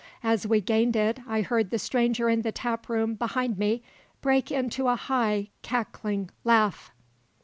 As 0.23 0.47
we 0.47 0.61
gained 0.61 0.95
it 0.95 1.19
I 1.27 1.41
heard 1.43 1.69
the 1.69 1.77
stranger 1.77 2.27
in 2.27 2.41
the 2.41 2.51
taproom 2.51 3.13
behind 3.13 3.59
me 3.59 3.83
break 4.19 4.51
into 4.51 4.87
a 4.87 4.95
high, 4.95 5.49
cackling 5.61 6.31
laugh. 6.43 6.91